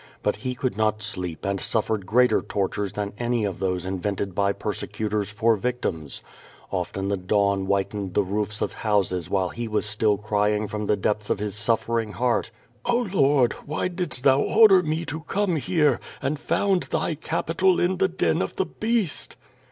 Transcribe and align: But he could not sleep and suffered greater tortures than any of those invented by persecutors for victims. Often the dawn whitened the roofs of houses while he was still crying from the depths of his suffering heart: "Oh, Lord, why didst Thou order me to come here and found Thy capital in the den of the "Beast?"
But 0.23 0.37
he 0.37 0.55
could 0.55 0.75
not 0.75 1.03
sleep 1.03 1.45
and 1.45 1.61
suffered 1.61 2.07
greater 2.07 2.41
tortures 2.41 2.93
than 2.93 3.13
any 3.19 3.45
of 3.45 3.59
those 3.59 3.85
invented 3.85 4.33
by 4.33 4.51
persecutors 4.51 5.31
for 5.31 5.55
victims. 5.55 6.23
Often 6.71 7.09
the 7.09 7.17
dawn 7.17 7.65
whitened 7.67 8.15
the 8.15 8.23
roofs 8.23 8.63
of 8.63 8.73
houses 8.73 9.29
while 9.29 9.49
he 9.49 9.67
was 9.67 9.85
still 9.85 10.17
crying 10.17 10.65
from 10.67 10.87
the 10.87 10.97
depths 10.97 11.29
of 11.29 11.37
his 11.37 11.53
suffering 11.53 12.13
heart: 12.13 12.49
"Oh, 12.83 13.07
Lord, 13.13 13.53
why 13.53 13.89
didst 13.89 14.23
Thou 14.23 14.39
order 14.41 14.81
me 14.81 15.05
to 15.05 15.19
come 15.21 15.57
here 15.57 15.99
and 16.19 16.39
found 16.39 16.87
Thy 16.89 17.13
capital 17.13 17.79
in 17.79 17.97
the 17.97 18.07
den 18.07 18.41
of 18.41 18.55
the 18.55 18.65
"Beast?" 18.65 19.35